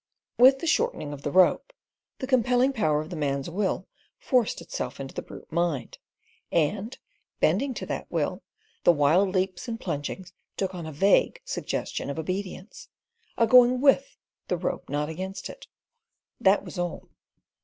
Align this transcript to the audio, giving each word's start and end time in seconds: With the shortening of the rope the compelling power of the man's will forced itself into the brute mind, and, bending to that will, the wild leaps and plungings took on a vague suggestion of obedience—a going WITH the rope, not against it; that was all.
With 0.39 0.57
the 0.57 0.65
shortening 0.65 1.13
of 1.13 1.21
the 1.21 1.29
rope 1.29 1.71
the 2.17 2.25
compelling 2.25 2.73
power 2.73 3.01
of 3.01 3.11
the 3.11 3.15
man's 3.15 3.51
will 3.51 3.87
forced 4.17 4.59
itself 4.59 4.99
into 4.99 5.13
the 5.13 5.21
brute 5.21 5.51
mind, 5.51 5.99
and, 6.51 6.97
bending 7.39 7.75
to 7.75 7.85
that 7.85 8.09
will, 8.11 8.41
the 8.83 8.91
wild 8.91 9.29
leaps 9.29 9.67
and 9.67 9.79
plungings 9.79 10.33
took 10.57 10.73
on 10.73 10.87
a 10.87 10.91
vague 10.91 11.39
suggestion 11.45 12.09
of 12.09 12.17
obedience—a 12.17 13.45
going 13.45 13.79
WITH 13.79 14.17
the 14.47 14.57
rope, 14.57 14.89
not 14.89 15.07
against 15.07 15.51
it; 15.51 15.67
that 16.39 16.65
was 16.65 16.79
all. 16.79 17.09